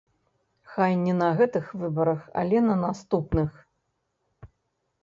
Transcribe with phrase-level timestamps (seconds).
[0.75, 3.63] Хай не на гэтых выбарах, але на наступных.